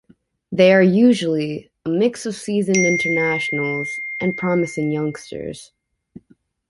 [0.51, 3.87] They are usually, a mix of seasoned internationals,
[4.19, 5.69] and promising youngsters.